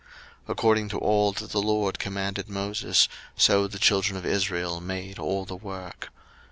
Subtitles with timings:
[0.45, 3.07] 02:039:042 According to all that the LORD commanded Moses,
[3.37, 6.09] so the children of Israel made all the work.